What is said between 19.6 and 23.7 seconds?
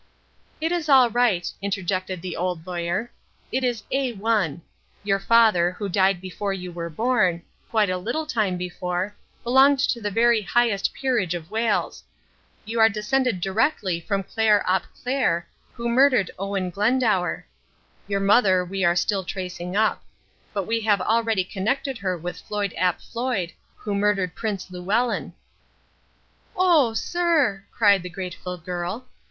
up. But we have already connected her with Floyd ap Floyd,